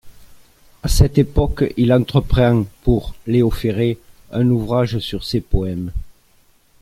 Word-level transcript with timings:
À 0.81 0.87
cette 0.87 1.19
époque, 1.19 1.63
il 1.77 1.93
entreprend 1.93 2.65
pour 2.83 3.13
Léo 3.27 3.51
Ferré 3.51 3.99
un 4.31 4.49
ouvrage 4.49 4.97
sur 4.97 5.23
ses 5.23 5.41
poèmes. 5.41 5.91